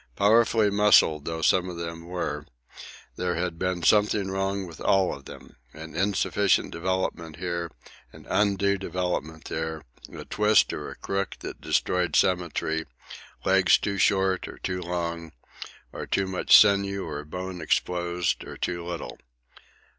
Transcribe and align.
Powerfully 0.15 0.71
muscled 0.71 1.25
though 1.25 1.43
some 1.43 1.69
of 1.69 1.77
them 1.77 2.07
were, 2.07 2.47
there 3.17 3.35
had 3.35 3.59
been 3.59 3.83
something 3.83 4.31
wrong 4.31 4.65
with 4.65 4.81
all 4.81 5.13
of 5.13 5.25
them, 5.25 5.57
an 5.73 5.95
insufficient 5.95 6.71
development 6.71 7.35
here, 7.35 7.69
an 8.11 8.25
undue 8.27 8.79
development 8.79 9.45
there, 9.45 9.83
a 10.11 10.25
twist 10.25 10.73
or 10.73 10.89
a 10.89 10.95
crook 10.95 11.35
that 11.41 11.61
destroyed 11.61 12.15
symmetry, 12.15 12.85
legs 13.45 13.77
too 13.77 13.99
short 13.99 14.47
or 14.47 14.57
too 14.57 14.81
long, 14.81 15.33
or 15.93 16.07
too 16.07 16.25
much 16.25 16.57
sinew 16.57 17.05
or 17.05 17.23
bone 17.23 17.61
exposed, 17.61 18.43
or 18.43 18.57
too 18.57 18.83
little. 18.83 19.19